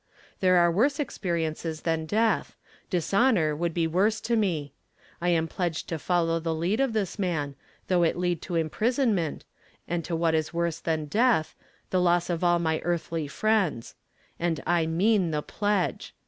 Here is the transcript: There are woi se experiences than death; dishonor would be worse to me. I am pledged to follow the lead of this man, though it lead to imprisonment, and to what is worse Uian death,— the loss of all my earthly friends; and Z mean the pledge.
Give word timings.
There 0.39 0.57
are 0.57 0.73
woi 0.73 0.89
se 0.91 0.99
experiences 1.03 1.81
than 1.81 2.07
death; 2.07 2.55
dishonor 2.89 3.55
would 3.55 3.71
be 3.71 3.85
worse 3.85 4.19
to 4.21 4.35
me. 4.35 4.73
I 5.21 5.29
am 5.29 5.47
pledged 5.47 5.87
to 5.89 5.99
follow 5.99 6.39
the 6.39 6.55
lead 6.55 6.79
of 6.79 6.93
this 6.93 7.19
man, 7.19 7.53
though 7.87 8.01
it 8.01 8.17
lead 8.17 8.41
to 8.45 8.55
imprisonment, 8.55 9.45
and 9.87 10.03
to 10.03 10.15
what 10.15 10.33
is 10.33 10.51
worse 10.55 10.81
Uian 10.81 11.07
death,— 11.07 11.53
the 11.91 12.01
loss 12.01 12.31
of 12.31 12.43
all 12.43 12.57
my 12.57 12.81
earthly 12.83 13.27
friends; 13.27 13.93
and 14.39 14.59
Z 14.67 14.87
mean 14.87 15.29
the 15.29 15.43
pledge. 15.43 16.15